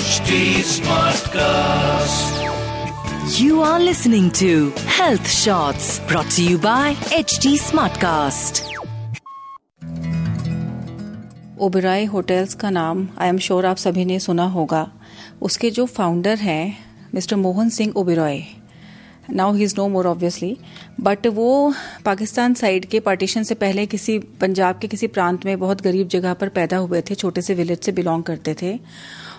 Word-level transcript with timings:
HD 0.00 0.36
Smartcast. 0.66 2.36
You 3.38 3.60
are 3.60 3.78
listening 3.78 4.30
to 4.32 4.70
Health 4.90 5.28
Shots 5.30 5.88
brought 6.08 6.30
to 6.36 6.44
you 6.44 6.56
by 6.58 6.94
HT 7.16 7.50
Smartcast. 7.64 8.60
Oberoi 11.60 12.04
hotels 12.12 12.54
का 12.54 12.70
नाम 12.70 13.06
I 13.18 13.28
am 13.28 13.38
sure 13.48 13.66
आप 13.66 13.76
सभी 13.76 14.04
ने 14.04 14.18
सुना 14.20 14.46
होगा 14.56 14.86
उसके 15.42 15.70
जो 15.70 15.86
फाउंडर 15.98 16.38
हैं 16.38 16.64
mister 17.14 17.36
Mohan 17.36 17.68
Singh 17.70 17.92
Oberoi 17.96 18.40
now 19.32 19.52
he 19.54 19.64
is 19.64 19.74
no 19.76 19.88
more 19.88 20.06
obviously 20.06 20.56
but 21.00 21.26
वो 21.34 21.50
पाकिस्तान 22.04 22.54
साइड 22.54 22.86
के 22.90 23.00
पार्टीशन 23.00 23.42
से 23.42 23.54
पहले 23.54 23.86
किसी 23.86 24.18
पंजाब 24.40 24.78
के 24.78 24.88
किसी 24.88 25.06
प्रांत 25.08 25.44
में 25.46 25.58
बहुत 25.58 25.80
गरीब 25.82 26.08
जगह 26.08 26.34
पर 26.34 26.48
पैदा 26.56 26.76
हुए 26.76 27.00
थे 27.10 27.14
छोटे 27.14 27.42
से 27.42 27.54
विलेज 27.54 27.80
से 27.84 27.92
बिलोंग 27.92 28.22
करते 28.24 28.54
थे 28.62 28.78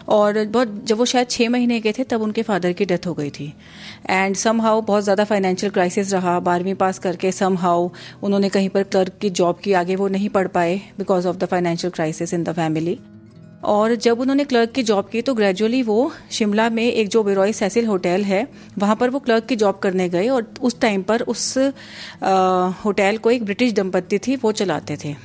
और 0.08 0.44
बहुत, 0.46 0.82
जब 0.86 0.98
वो 0.98 1.06
शायद 1.06 1.30
छः 1.30 1.50
महीने 1.50 1.80
के 1.82 1.92
थे, 1.92 2.04
तब 2.04 2.22
उनके 2.22 2.42
फादर 2.44 2.74
की 2.74 2.86
डेथ 2.86 3.08
हो 3.08 3.14
गई 3.14 3.30
थी। 3.30 3.54
एंड 4.10 4.36
सम 4.36 4.62
हाउ 4.62 4.82
बहुत 4.82 5.04
ज़्यादा 5.04 5.24
फाइनेंशियल 5.24 5.72
क्राइसिस 5.72 6.14
रहा, 6.14 6.40
बारहवीं 6.42 6.76
पास 6.76 7.00
करके 7.00 7.32
सम 7.34 7.58
हाउ 7.58 7.90
उन्होंने 8.24 8.50
कहीं 8.50 8.70
पर 8.70 8.84
क्लर्क 8.86 9.18
की 9.22 9.30
जॉब 9.32 9.60
की 9.64 9.74
आगे 9.74 9.96
वो 9.96 10.08
नहीं 10.08 10.30
पढ़ 10.30 10.48
पाए 10.50 10.82
because 10.98 11.28
of 11.28 11.38
the 11.38 11.46
financial 11.46 11.92
crisis 11.92 12.34
in 12.34 12.44
the 12.44 12.54
family 12.54 13.00
और 13.64 13.94
जब 13.96 14.20
उन्होंने 14.20 14.44
क्लर्क 14.44 14.72
की 14.72 14.84
जॉब 14.84 15.10
की 15.10 15.22
तो 15.22 15.34
ग्रेजुअली 15.34 15.82
वो 15.84 16.12
शिमला 16.32 16.70
में 16.70 16.84
एक 16.84 17.08
जो 17.08 17.22
बेरॉय 17.24 17.52
सैसिल 17.54 17.86
होटल 17.86 18.24
है, 18.24 18.48
वहाँ 18.78 18.96
पर 18.96 19.10
वो 19.10 19.20
क्लर्क 19.20 19.46
की 19.46 19.56
जॉब 19.56 19.80
करने 19.80 20.08
गए 20.10 20.28
और 20.30 20.48
उस 20.62 20.80
टाइम 20.82 21.02
पर 21.04 21.22
उस 21.24 21.58
होटल 22.86 23.18
को 23.18 23.32
एक 23.32 23.46
ब्रिटिश 23.46 23.74
दंपत्ति 23.74 24.20
थी, 24.20 24.36
वो 24.36 24.52
चलाते 24.54 24.98
थे। 25.06 25.16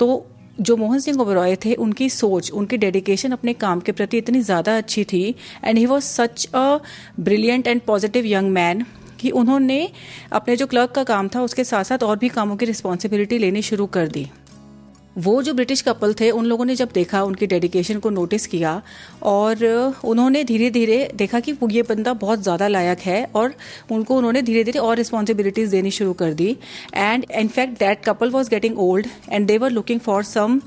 तो 0.00 0.26
जो 0.60 0.76
मोहन 0.76 0.98
सिंह 0.98 1.20
ओबरॉय 1.20 1.56
थे, 1.64 1.74
उनकी 1.74 2.08
सोच, 2.10 2.50
उनकी 2.50 2.76
डेडिकेशन 2.76 3.32
अपने 3.32 3.52
काम 3.54 3.80
के 3.80 3.92
प्रति 3.92 4.18
इतनी 4.18 4.40
ज़्यादा 4.40 4.76
अच्छी 4.76 5.04
थी। 5.04 5.34
And 5.64 5.78
he 5.78 5.86
was 5.86 6.04
such 6.04 6.46
a 6.54 6.78
brilliant 7.20 7.66
and 7.66 7.80
positive 7.80 8.26
young 8.26 8.50
man 8.50 8.84
कि 9.20 9.30
उन्होंने 9.32 9.88
अपने 10.32 10.56
जो 10.56 10.66
क्लर्क 10.66 10.90
का 10.90 11.04
काम 11.04 11.28
था, 11.28 11.42
उसके 11.42 11.64
साथ 11.64 11.84
साथ 11.84 12.02
और 12.02 12.18
भी 12.18 12.28
कामों 12.28 12.56
की 12.56 12.66
रिस्पॉन्सिबिलिटी 12.66 13.38
लेनी 13.38 13.62
शुरू 13.62 13.86
कर 13.88 14.08
दी। 14.08 14.26
वो 15.16 15.42
जो 15.42 15.52
ब्रिटिश 15.54 15.80
कपल 15.82 16.14
थे, 16.14 16.30
उन 16.30 16.46
लोगों 16.46 16.64
ने 16.64 16.74
जब 16.76 16.90
देखा, 16.94 17.22
उनकी 17.22 17.46
डेडिकेशन 17.46 17.98
को 17.98 18.10
नोटिस 18.10 18.46
किया 18.46 18.80
और 19.24 19.64
उन्होंने 20.04 20.42
धीरे 20.44 20.70
धीरे 20.70 20.96
देखा 21.14 21.40
कि 21.40 21.56
ये 21.70 21.82
बंदा 21.84 22.12
बहुत 22.14 22.42
ज़्यादा 22.42 22.68
लायक 22.68 23.00
है 23.00 23.24
और 23.34 23.54
उनको 23.90 24.16
उन्होंने 24.16 24.42
धीरे 24.42 24.64
धीरे 24.64 24.78
और 24.78 24.96
रिस्पॉन्सिबिलिटीज़ 24.96 25.70
देनी 25.70 25.90
शुरू 25.92 26.12
कर 26.14 26.32
दी। 26.34 26.56
And 26.94 27.26
in fact 27.32 27.78
that 27.78 28.04
couple 28.04 28.30
was 28.30 28.50
getting 28.50 28.78
old 28.80 29.06
and 29.30 29.46
they 29.46 29.58
were 29.58 29.70
looking 29.70 30.00
for 30.00 30.22
some 30.24 30.60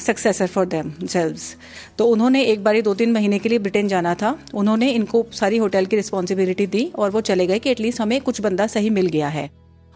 successor 0.00 0.46
for 0.46 0.66
themselves 1.06 1.54
तो 1.98 2.06
उन्होंने 2.06 2.42
एक 2.44 2.64
बारी 2.64 2.82
दो 2.82 2.94
तीन 2.94 3.12
महीने 3.12 3.38
के 3.38 3.48
लिए 3.48 3.58
ब्रिटेन 3.58 3.88
जाना 3.88 4.14
था। 4.14 4.38
उन्होंने 4.54 4.90
इनको 4.90 5.26
सारी 5.32 5.58
होटल 5.58 5.86
की 5.86 5.96
रिस्पॉन्सिबिलिटी 5.96 6.66
दी 6.66 6.90
और 6.94 7.10
वो 7.10 7.20
चले 7.22 7.46
गए 7.46 7.58
कि 7.58 7.70
एटलीस्ट 7.70 8.00
हमें 8.00 8.20
कुछ 8.20 8.40
बंदा 8.40 8.66
सही 8.68 8.90
मिल 8.90 9.06
गया 9.08 9.28
है। 9.28 9.48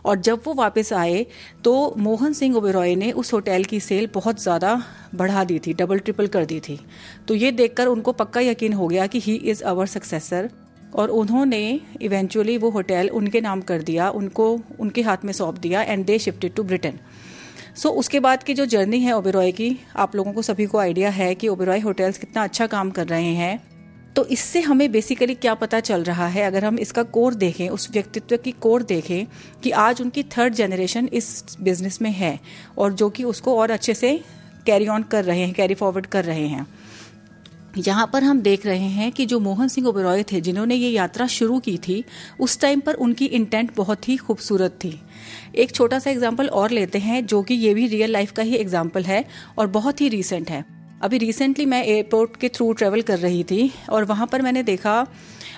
और 0.05 0.19
जब 0.19 0.41
वो 0.45 0.55
वापस 0.55 0.93
आए 0.93 1.25
तो 1.65 1.73
मोहन 1.99 2.33
सिंह 2.33 2.57
ओबेरॉय 2.57 2.95
ने 2.95 3.11
उस 3.13 3.33
होटल 3.33 3.65
की 3.65 3.81
सेल 3.81 4.09
बहुत 4.15 4.43
ज़्यादा 4.43 4.83
बढ़ा 5.15 5.45
दी 5.45 5.59
थी 5.59 5.73
डबल 5.75 5.99
ट्रिपल 5.99 6.27
कर 6.29 6.45
दी 6.45 6.61
थी। 6.61 6.79
तो 7.29 7.35
ये 7.35 7.51
देखकर 7.53 7.87
उनको 7.87 8.13
पक्का 8.15 8.41
यकीन 8.41 8.73
हो 8.73 8.89
गया 8.89 9.07
कि 9.07 9.21
ही 9.21 9.35
इज़ 9.35 9.63
अवर 9.65 9.87
सक्सेसर 9.89 10.51
और 10.95 11.11
उन्होंने 11.11 11.81
इवेंचुअली 12.03 12.57
वो 12.59 12.71
होटल 12.71 13.09
उनके 13.11 13.41
नाम 13.41 13.61
कर 13.63 13.83
दिया, 13.83 14.09
उनको 14.11 14.61
उनके 14.81 15.03
हाथ 15.03 15.25
में 15.25 15.33
सौंप 15.33 15.59
दिया 15.59 15.83
and 15.83 16.05
they 16.07 16.19
shifted 16.19 16.55
to 16.55 16.63
Britain 16.63 16.99
so 17.77 17.91
उसके 17.91 18.21
बाद 18.21 18.43
की 18.43 18.55
जो 18.55 18.67
जर्नी 18.67 18.99
है 19.01 19.13
ओबेरॉय 19.13 19.53
की, 19.53 19.79
आप 19.97 20.17
लोगों 20.17 20.33
को 20.33 20.43
सभी 20.43 20.67
को 20.67 20.79
आइडिया 20.79 21.11
है 21.11 21.35
कि 21.35 21.49
ओबेरॉय 21.49 21.81
होटल्स 21.81 22.19
कितना 22.19 22.43
अच्छा 22.45 22.67
काम 22.67 22.91
कर 22.91 23.07
रहे 23.07 23.35
हैं। 23.35 23.72
तो 24.17 24.25
इससे 24.27 24.61
हमें 24.61 24.91
बेसिकली 24.93 25.35
क्या 25.35 25.55
पता 25.55 25.81
चल 25.81 26.03
रहा 26.05 26.27
है? 26.27 26.43
अगर 26.45 26.65
हम 26.65 26.79
इसका 26.79 27.03
कोर 27.03 27.35
देखें, 27.35 27.69
उस 27.69 27.91
व्यक्तित्व 27.91 28.37
की 28.37 28.53
कोर 28.53 28.83
देखें 28.83 29.27
कि 29.63 29.71
आज 29.71 30.01
उनकी 30.01 30.23
थर्ड 30.37 30.55
जनरेशन 30.55 31.09
इस 31.13 31.57
बिज़नेस 31.61 32.01
में 32.03 32.11
है 32.11 32.39
और 32.79 32.93
जो 32.93 33.09
कि 33.11 33.25
उसको 33.25 33.57
और 33.59 33.71
अच्छे 33.71 33.95
से 33.95 34.19
कैरी 34.67 34.89
ऑन 34.89 35.03
कर 35.03 35.25
रहे 35.25 35.41
हैं 35.41 35.53
कैरी 35.55 35.75
फॉरवर्ड 35.75 36.07
कर 36.07 36.25
रहे 36.25 36.47
हैं। 36.47 36.67
यहाँ 37.79 38.07
पर 38.13 38.23
हम 38.23 38.41
देख 38.41 38.67
रहे 38.67 38.89
हैं 38.89 39.11
कि 39.13 39.27
जो 39.27 39.39
मोहन 39.41 39.69
सिंह 39.69 39.87
ओबेरॉय 39.89 40.23
थे, 40.23 40.41
जिन्होंने 40.41 40.75
ये 40.75 40.89
यात्रा 40.89 41.27
शुरू 41.27 41.59
की 41.59 41.77
थी, 41.79 42.05
उस 42.41 42.59
टाइम 42.61 42.81
पर 42.81 42.95
उनकी 42.97 43.27
इंटेंट 43.27 43.75
बहुत 43.77 44.09
ही 44.09 44.17
खूबसूरत 44.17 44.79
थी। 44.85 44.99
एक 45.55 45.73
छोटा 45.73 45.99
सा 45.99 46.11
एग्ज़ाम्पल 46.11 46.49
और 46.49 46.71
लेते 46.71 46.99
हैं, 46.99 47.25
जो 47.27 47.43
कि 47.43 47.55
ये 47.55 47.75
भी 47.75 47.87
रियल 47.87 48.11
लाइफ 48.11 48.33
का 48.33 48.43
ही 48.43 48.57
एग्ज़ाम्पल 48.57 49.05
है 49.05 49.25
और 49.59 49.67
बहुत 49.69 50.01
ही 50.01 50.09
रिसेंट 50.09 50.51
है। 50.51 50.65
अभी 51.03 51.19
रिसेंटली 51.19 51.65
मैं 51.67 51.83
एयरपोर्ट 51.85 52.37
के 52.41 52.49
थ्रू 52.49 52.73
ट्रेवल 52.73 53.03
कर 53.03 53.19
रही 53.19 53.43
थी 53.45 53.71
और 53.91 54.05
वहाँ 54.05 54.27
पर 54.33 54.43
मैंने 54.43 54.63
देखा 54.63 54.93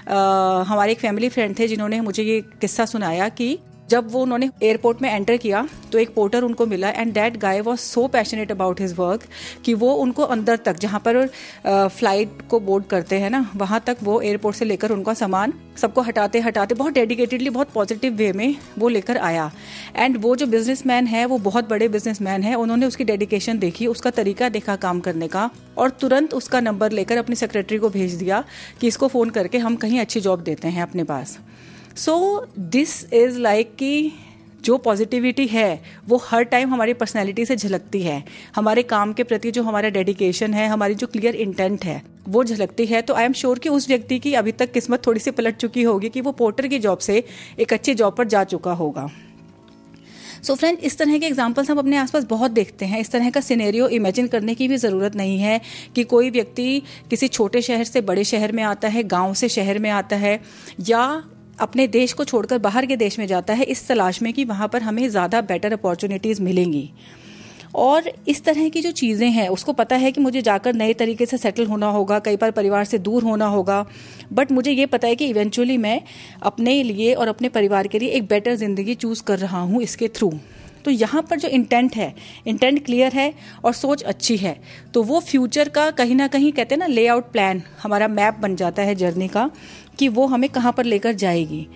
आ, 0.08 0.62
हमारे 0.62 0.92
एक 0.92 0.98
फैमिली 0.98 1.28
फ्रेंड 1.28 1.58
थे 1.58 1.66
जिन्होंने 1.68 2.00
मुझे 2.00 2.22
ये 2.22 2.40
किस्सा 2.60 2.84
सुनाया 2.86 3.28
कि 3.28 3.58
जब 3.90 4.10
वो 4.10 4.20
उन्होंने 4.22 4.48
एयरपोर्ट 4.62 5.02
में 5.02 5.10
एंटर 5.10 5.36
किया 5.36 5.66
तो 5.92 5.98
एक 5.98 6.14
पोर्टर 6.14 6.42
उनको 6.42 6.66
मिला 6.66 6.90
and 6.90 7.12
that 7.14 7.36
guy 7.36 7.60
was 7.60 7.80
so 7.80 8.06
passionate 8.08 8.50
about 8.50 8.80
his 8.80 8.94
work 8.98 9.22
कि 9.64 9.74
वो 9.74 9.92
उनको 9.94 10.22
अंदर 10.24 10.56
तक, 10.56 10.76
जहाँ 10.76 11.00
पर 11.00 11.26
फ़्लाइट 11.66 12.42
को 12.50 12.60
बोर्ड 12.60 12.84
करते 12.86 13.18
हैं 13.18 13.30
ना, 13.30 13.50
वहाँ 13.56 13.82
तक 13.86 13.96
वो 14.02 14.20
एयरपोर्ट 14.20 14.56
से 14.56 14.64
लेकर 14.64 14.90
उनका 14.90 15.14
सामान 15.14 15.52
सबको 15.76 16.00
हटाते 16.02 16.40
हटाते, 16.40 16.74
बहुत 16.74 16.92
डेडिकेटेडली 16.92 17.50
बहुत 17.50 17.70
पॉजिटिव 17.72 18.14
वे 18.14 18.32
में 18.32 18.56
वो 18.78 18.88
लेकर 18.88 19.16
आया। 19.18 19.50
एंड 19.96 20.16
वो 20.16 20.34
जो 20.36 20.46
बिजनेसमैन 20.46 21.06
है, 21.06 21.24
वो 21.26 21.38
बहुत 21.40 21.68
बड़े 21.68 21.88
बिजनेसमैन 21.88 22.42
है, 22.42 22.54
उन्होंने 22.54 22.86
उसकी 22.86 23.04
डेडिकेशन 23.04 23.58
देखी, 23.58 23.86
उसका 23.86 24.10
तरीका 24.12 24.48
देखा 24.48 24.76
काम 24.78 25.00
करने 25.00 25.28
का 25.28 25.48
और 25.78 25.90
तुरंत 25.90 26.34
उसका 26.34 26.60
नंबर 26.60 26.92
लेकर 26.92 27.18
अपनी 27.18 27.36
सेक्रेटरी 27.36 27.78
को 27.78 27.88
भेज 27.90 28.14
दिया 28.14 28.44
कि 28.80 28.86
इसको 28.86 29.08
फ़ोन 29.08 29.30
करके 29.30 29.58
हम 29.58 29.76
कहीं 29.76 30.00
अच्छी 30.00 30.20
जॉब 30.20 30.42
देते 30.42 30.68
हैं 30.68 30.82
अपने 30.82 31.04
पास। 31.04 31.38
सो 31.96 32.46
दिस 32.58 33.12
इज़ 33.12 33.38
लाइक 33.38 33.74
कि 33.76 34.12
जो 34.64 34.76
पॉजिटिविटी 34.78 35.46
है, 35.46 35.82
वो 36.08 36.16
हर 36.16 36.42
टाइम 36.42 36.72
हमारी 36.72 36.92
पर्सनैलिटी 36.92 37.44
से 37.44 37.56
झलकती 37.56 38.00
है। 38.02 38.24
हमारे 38.56 38.82
काम 38.82 39.12
के 39.12 39.22
प्रति 39.22 39.50
जो 39.50 39.62
हमारा 39.62 39.88
डेडिकेशन 39.88 40.54
है, 40.54 40.68
हमारी 40.68 40.94
जो 40.94 41.06
क्लियर 41.06 41.34
इंटेंट 41.34 41.84
है, 41.84 42.02
वो 42.28 42.44
झलकती 42.44 42.86
है। 42.86 43.02
तो 43.02 43.14
आई 43.14 43.24
एम 43.24 43.32
श्योर 43.32 43.58
कि 43.58 43.68
उस 43.68 43.88
व्यक्ति 43.88 44.18
की 44.18 44.34
अभी 44.34 44.52
तक 44.52 44.72
किस्मत 44.72 45.06
थोड़ी 45.06 45.20
सी 45.20 45.30
पलट 45.30 45.56
चुकी 45.56 45.82
होगी 45.82 46.08
कि 46.08 46.20
वो 46.20 46.32
पोर्टर 46.32 46.66
की 46.66 46.78
जॉब 46.78 46.98
से 46.98 47.22
एक 47.58 47.72
अच्छी 47.72 47.94
जॉब 47.94 48.16
पर 48.16 48.24
जा 48.24 48.44
चुका 48.44 48.72
होगा। 48.72 49.10
सो 50.42 50.52
so 50.52 50.58
फ्रेंड 50.58 50.78
इस 50.78 50.98
तरह 50.98 51.18
के 51.18 51.26
एग्जाम्पल्स 51.26 51.70
हम 51.70 51.78
अपने 51.78 51.96
आसपास 51.96 52.24
बहुत 52.24 52.50
देखते 52.50 52.86
हैं। 52.86 53.00
इस 53.00 53.10
तरह 53.10 53.30
का 53.30 53.40
सिनेरियो 53.40 53.88
इमेजिन 53.88 54.26
करने 54.26 54.54
की 54.54 54.68
भी 54.68 54.76
ज़रूरत 54.76 55.16
नहीं 55.16 55.38
है 55.38 55.60
कि 55.94 56.04
कोई 56.04 56.30
व्यक्ति 56.30 56.82
किसी 57.10 57.28
छोटे 57.28 57.62
शहर 57.62 57.84
से 57.84 58.00
बड़े 58.00 58.24
शहर 58.24 58.52
में 58.52 58.62
आता 58.62 58.88
है, 58.88 59.02
गाँव 59.02 59.34
से 59.34 59.48
शहर 59.48 59.78
में 59.78 59.90
आता 59.90 60.16
है, 60.16 60.40
या 60.80 61.24
अपने 61.58 61.86
देश 61.88 62.12
को 62.12 62.24
छोड़कर 62.24 62.58
बाहर 62.58 62.86
के 62.86 62.96
देश 62.96 63.18
में 63.18 63.26
जाता 63.26 63.52
है, 63.52 63.64
इस 63.64 63.86
तलाश 63.88 64.22
में 64.22 64.32
कि 64.32 64.44
वहाँ 64.44 64.68
पर 64.68 64.82
हमें 64.82 65.08
ज़्यादा 65.08 65.40
बेटर 65.42 65.72
अपॉर्चुनिटीज़ 65.72 66.42
मिलेंगी। 66.42 66.90
और 67.74 68.10
इस 68.28 68.42
तरह 68.44 68.68
की 68.68 68.80
जो 68.80 68.90
चीज़ें 68.92 69.30
हैं, 69.30 69.48
उसको 69.48 69.72
पता 69.72 69.96
है 69.96 70.10
कि 70.12 70.20
मुझे 70.20 70.42
जाकर 70.42 70.74
नए 70.74 70.92
तरीके 70.94 71.26
से 71.26 71.38
सेटल 71.38 71.66
होना 71.66 71.86
होगा, 71.88 72.18
कई 72.18 72.36
बार 72.36 72.50
परिवार 72.50 72.84
से 72.84 72.98
दूर 73.00 73.22
होना 73.22 73.46
होगा 73.46 73.84
बट 74.32 74.52
मुझे 74.52 74.72
ये 74.72 74.86
पता 74.86 75.08
है 75.08 75.16
कि 75.16 75.26
इवेंचुअली 75.26 75.78
मैं 75.78 76.00
अपने 76.42 76.82
लिए 76.82 77.14
और 77.14 77.28
अपने 77.28 77.48
परिवार 77.50 77.86
के 77.86 77.98
लिए 77.98 78.08
एक 78.10 78.26
बेटर 78.28 78.54
ज़िंदगी 78.56 78.94
चूज़ 78.96 79.22
कर 79.22 79.38
रहा 79.38 79.60
हूँ 79.60 79.82
इसके 79.82 80.08
थ्रू 80.08 80.32
तो 80.84 80.90
यहाँ 80.90 81.22
पर 81.22 81.38
जो 81.38 81.48
इंटेंट 81.48 81.94
है 81.96 82.14
इंटेंट 82.46 82.84
क्लियर 82.84 83.12
है 83.12 83.32
और 83.64 83.72
सोच 83.72 84.02
अच्छी 84.02 84.36
है 84.36 84.56
तो 84.94 85.02
वो 85.02 85.20
फ्यूचर 85.20 85.68
का 85.68 85.90
कहीं 85.90 86.14
ना 86.14 86.26
कहीं 86.26 86.52
कहते 86.52 86.74
हैं 86.74 86.78
ना 86.78 86.86
लेआउट 86.86 87.30
प्लान 87.32 87.62
हमारा 87.82 88.08
मैप 88.08 88.34
बन 88.34 88.56
जाता 88.56 88.82
है 88.82 88.94
जर्नी 88.94 89.28
का। 89.28 89.50
कि 89.98 90.08
वो 90.08 90.26
हमें 90.26 90.50
कहाँ 90.50 90.72
पर 90.72 90.84
लेकर 90.84 91.12
जाएगी। 91.14 91.66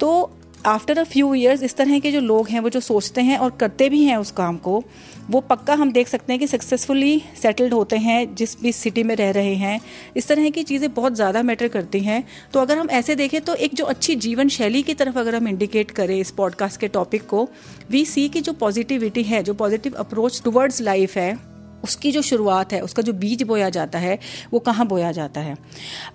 तो 0.00 0.30
आफ्टर 0.66 0.98
अ 0.98 1.02
फ्यू 1.04 1.32
ईयर्स 1.34 1.62
इस 1.62 1.74
तरह 1.76 1.98
के 1.98 2.10
जो 2.12 2.20
लोग 2.20 2.48
हैं, 2.48 2.60
वो 2.60 2.68
जो 2.68 2.80
सोचते 2.80 3.20
हैं 3.20 3.38
और 3.38 3.50
करते 3.50 3.88
भी 3.88 4.02
हैं 4.04 4.16
उस 4.16 4.30
काम 4.30 4.56
को, 4.56 4.82
वो 5.30 5.40
पक्का 5.40 5.74
हम 5.74 5.92
देख 5.92 6.08
सकते 6.08 6.32
हैं 6.32 6.40
कि 6.40 6.46
सक्सेसफुली 6.46 7.22
सेटल्ड 7.42 7.72
होते 7.74 7.96
हैं, 7.96 8.34
जिस 8.34 8.60
भी 8.62 8.72
सिटी 8.72 9.02
में 9.02 9.14
रह 9.16 9.30
रहे 9.30 9.54
हैं। 9.54 9.80
इस 10.16 10.28
तरह 10.28 10.48
की 10.50 10.62
चीज़ें 10.62 10.92
बहुत 10.94 11.14
ज़्यादा 11.14 11.42
मैटर 11.42 11.68
करती 11.68 12.00
हैं। 12.00 12.22
तो 12.52 12.60
अगर 12.60 12.78
हम 12.78 12.90
ऐसे 12.90 13.14
देखें 13.14 13.40
तो 13.40 13.54
एक 13.56 13.74
जो 13.74 13.84
अच्छी 13.84 14.16
जीवन 14.16 14.48
शैली 14.48 14.82
की 14.82 14.94
तरफ़ 14.94 15.18
अगर 15.18 15.34
हम 15.34 15.48
इंडिकेट 15.48 15.90
करें 15.90 16.18
इस 16.18 16.30
पॉडकास्ट 16.30 16.80
के 16.80 16.88
टॉपिक 16.90 17.26
को 17.26 17.48
वी 17.90 18.04
सी 18.04 18.28
की 18.28 18.40
जो 18.40 18.52
पॉजिटिविटी 18.54 19.22
है, 19.22 19.42
जो 19.42 19.54
पॉजिटिव 19.54 19.94
अप्रोच 19.94 20.42
टुवर्ड्स 20.44 20.80
लाइफ 20.80 21.16
है 21.16 21.51
उसकी 21.84 22.12
जो 22.12 22.22
शुरुआत 22.22 22.72
है, 22.72 22.80
उसका 22.80 23.02
जो 23.02 23.12
बीज 23.14 23.42
बोया 23.42 23.68
जाता 23.70 23.98
है, 23.98 24.18
वो 24.52 24.58
कहाँ 24.60 24.86
बोया 24.86 25.12
जाता 25.12 25.40
है? 25.40 25.56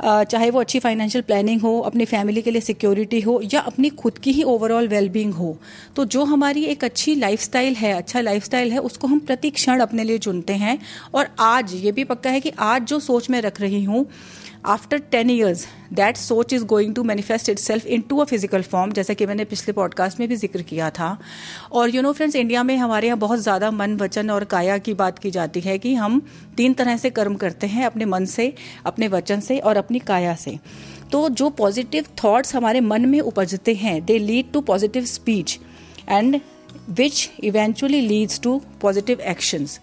चाहे 0.01 0.49
वो 0.49 0.59
अच्छी 0.59 0.79
फाइनेंशियल 0.79 1.21
प्लानिंग 1.21 1.61
हो, 1.61 1.79
अपनी 1.81 2.05
फैमिली 2.05 2.41
के 2.41 2.51
लिए 2.51 2.61
सिक्योरिटी 2.61 3.21
हो, 3.21 3.39
या 3.53 3.59
अपनी 3.61 3.89
खुद 3.95 4.17
की 4.17 4.31
ही 4.31 4.43
ओवरऑल 4.45 4.87
वेलबींग 4.87 5.33
हो 5.33 5.57
तो 5.95 6.05
जो 6.05 6.23
हमारी 6.25 6.63
एक 6.65 6.83
अच्छी 6.83 7.15
लाइफ 7.15 7.55
है 7.55 7.93
अच्छा 7.93 8.21
लाइफ 8.21 8.53
है, 8.53 8.77
उसको 8.79 9.07
हम 9.07 9.19
प्रति 9.19 9.49
क्षण 9.49 9.79
अपने 9.79 10.03
लिए 10.03 10.17
चुनते 10.17 10.53
हैं। 10.53 10.77
और 11.13 11.29
आज 11.39 11.73
ये 11.75 11.91
भी 11.91 12.03
पक्का 12.03 12.29
है 12.29 12.39
कि 12.39 12.51
आज 12.59 12.83
जो 12.83 12.99
सोच 12.99 13.29
मैं 13.29 13.41
रख 13.41 13.61
रही 13.61 13.83
हूँ 13.83 14.05
आफ्टर 14.67 14.97
टेन 15.11 15.29
ईयर्स 15.29 15.65
दैट 15.93 16.17
सोच 16.17 16.53
is 16.53 16.63
going 16.65 16.93
to 16.95 17.03
manifest 17.03 17.49
itself 17.59 17.85
into 18.01 18.17
a 18.17 18.23
physical 18.25 18.61
form 18.63 18.91
जैसा 18.91 19.13
कि 19.13 19.25
मैंने 19.25 19.45
पिछले 19.45 19.73
पॉडकास्ट 19.73 20.19
में 20.19 20.27
भी 20.29 20.35
ज़िक्र 20.35 20.61
किया 20.61 20.89
था। 20.89 21.17
और 21.71 21.89
यू 21.89 22.01
नो 22.01 22.11
फ्रेंड्स 22.13 22.35
इंडिया 22.35 22.63
में 22.63 22.75
हमारे 22.77 23.07
यहाँ 23.07 23.19
बहुत 23.19 23.39
ज़्यादा 23.39 23.71
मन, 23.71 23.95
वचन 23.97 24.29
और 24.29 24.43
काया 24.45 24.77
की 24.77 24.93
बात 24.93 25.19
की 25.19 25.31
जाती 25.31 25.59
है 25.59 25.77
कि 25.77 25.93
हम 25.95 26.21
तीन 26.57 26.73
तरह 26.73 26.97
से 26.97 27.09
कर्म 27.09 27.35
करते 27.35 27.67
हैं, 27.67 27.85
अपने 27.85 28.05
मन 28.05 28.25
से, 28.25 28.53
अपने 28.85 29.07
वचन 29.07 29.39
से 29.39 29.59
और 29.59 29.77
अपनी 29.77 29.99
काया 30.01 30.35
से। 30.35 30.57
तो 31.11 31.27
जो 31.31 31.49
पॉजिटिव 31.49 32.05
थॉट्स 32.23 32.55
हमारे 32.55 32.81
मन 32.81 33.05
में 33.05 33.19
उपजते 33.21 33.73
हैं 33.75 34.03
they 34.05 34.17
lead 34.19 34.51
to 34.53 34.61
positive 34.63 35.05
speech 35.07 35.59
and 36.09 36.39
which 36.89 37.29
eventually 37.43 38.01
leads 38.01 38.39
to 38.41 38.61
positive 38.81 39.21
actions 39.21 39.79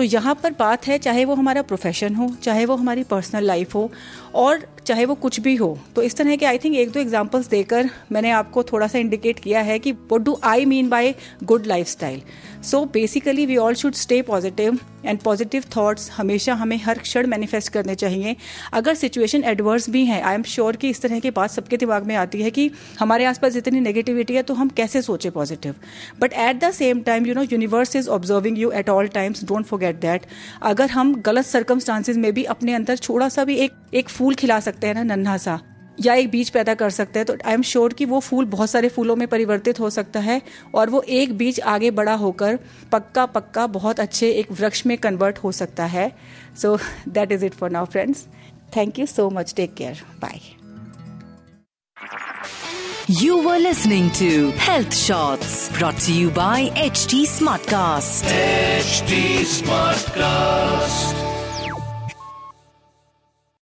तो 0.00 0.04
यहाँ 0.04 0.34
पर 0.34 0.52
बात 0.58 0.86
है, 0.86 0.96
चाहे 0.98 1.24
वो 1.24 1.34
हमारा 1.34 1.62
प्रोफेशन 1.62 2.14
हो, 2.14 2.28
चाहे 2.42 2.64
वो 2.66 2.76
हमारी 2.76 3.02
पर्सनल 3.04 3.44
लाइफ 3.44 3.74
हो 3.74 3.90
और 4.34 4.66
चाहे 4.86 5.04
वो 5.04 5.14
कुछ 5.14 5.40
भी 5.40 5.54
हो 5.56 5.78
तो 5.96 6.02
इस 6.02 6.16
तरह 6.16 6.36
के 6.36 6.46
आई 6.46 6.58
थिंक 6.58 6.76
एक 6.76 6.90
दो 6.90 7.00
एग्जाम्पल्स 7.00 7.48
देकर 7.48 7.90
मैंने 8.12 8.30
आपको 8.30 8.62
थोड़ा 8.62 8.86
सा 8.86 8.98
इंडिकेट 8.98 9.38
किया 9.38 9.60
है 9.60 9.78
कि 9.78 9.92
what 9.92 10.20
do 10.20 10.40
I 10.44 10.64
mean 10.64 10.88
by 10.88 11.14
good 11.44 11.66
lifestyle 11.86 12.22
so 12.62 12.84
basically 12.84 13.46
we 13.46 13.56
all 13.56 13.74
should 13.74 13.94
stay 13.94 14.22
positive 14.22 14.78
and 15.04 15.18
positive 15.18 15.64
thoughts 15.76 16.10
हमेशा 16.10 16.54
हमें 16.54 16.80
हर 16.84 16.98
क्षण 16.98 17.26
मैनिफेस्ट 17.26 17.72
करने 17.72 17.94
चाहिए। 17.94 18.36
अगर 18.72 18.94
सिचुएशन 18.94 19.44
एडवर्स 19.44 19.90
भी 19.90 20.04
है 20.04 20.20
आई 20.22 20.34
एम 20.34 20.42
श्योर 20.42 20.76
कि 20.76 20.88
इस 20.90 21.02
तरह 21.02 21.20
की 21.20 21.30
बात 21.30 21.50
सबके 21.50 21.76
दिमाग 21.76 22.06
में 22.06 22.14
आती 22.16 22.42
है 22.42 22.50
कि 22.50 22.70
हमारे 23.00 23.24
आसपास 23.24 23.56
इतनी 23.56 23.80
नेगेटिविटी 23.80 24.34
है 24.34 24.42
तो 24.42 24.54
हम 24.54 24.68
कैसे 24.68 25.02
सोचे 25.02 25.30
positive 25.30 25.74
but 26.20 26.32
at 26.32 26.60
the 26.60 26.70
same 26.70 27.00
time 27.00 27.26
you 27.26 27.34
know 27.34 27.42
universe 27.42 27.96
is 27.96 28.08
observing 28.08 28.58
you 28.58 28.70
at 28.70 28.90
all 28.90 29.06
times 29.06 29.44
don't 29.44 29.66
forget 29.66 29.96
that 29.96 30.26
अगर 30.62 30.90
हम 30.90 31.14
गलत 31.14 31.46
सर्कमस्टांसिस 31.46 32.16
में 32.16 32.32
भी 32.32 32.44
अपने 32.44 32.74
अंदर 32.74 32.98
थोड़ा 32.98 33.28
सा 33.28 33.44
भी 33.44 33.56
एक 33.56 33.72
एक 33.94 34.08
फूल 34.08 34.34
खिला 34.34 34.60
सकते 34.60 34.86
हैं 34.86 34.94
ना 34.94 35.02
नन्हा 35.02 35.36
सा 35.36 35.60
या 36.00 36.14
एक 36.14 36.30
बीज 36.30 36.50
पैदा 36.50 36.74
कर 36.74 36.90
सकते 36.90 37.18
हैं 37.18 37.26
तो 37.26 37.36
आई 37.46 37.54
एम 37.54 37.62
श्योर 37.62 37.92
कि 37.92 38.04
वो 38.04 38.20
फूल 38.20 38.44
बहुत 38.44 38.70
सारे 38.70 38.88
फूलों 38.88 39.16
में 39.16 39.28
परिवर्तित 39.28 39.80
हो 39.80 39.90
सकता 39.90 40.20
है 40.20 40.42
और 40.74 40.90
वो 40.90 41.00
एक 41.00 41.36
बीज 41.36 41.60
आगे 41.60 41.90
बड़ा 41.90 42.14
होकर 42.14 42.58
पक्का 42.92 43.26
पक्का 43.26 43.66
बहुत 43.66 44.00
अच्छे 44.00 44.30
एक 44.30 44.52
वृक्ष 44.52 44.86
में 44.86 44.98
कन्वर्ट 44.98 45.38
हो 45.38 45.52
सकता 45.52 45.84
है। 45.84 46.12
So 46.62 46.78
that 47.08 47.32
is 47.32 47.44
it 47.44 47.54
for 47.54 47.70
now 47.70 47.84
friends 47.84 48.26
thank 48.76 48.98
you 48.98 49.06
so 49.06 49.30
much 49.30 49.54
take 49.54 49.74
care 49.74 50.02
bye 50.20 50.40
You 53.08 53.36
were 53.44 53.58
listening 53.58 54.10
to 54.18 54.26
Health 54.64 54.94
Shots 54.96 55.54
brought 55.78 55.98
to 56.04 56.12
you 56.18 56.28
by 56.36 56.58
HT 56.82 57.22
Smartcast. 57.32 58.30
HT 58.34 59.18
Smartcast. 59.56 61.29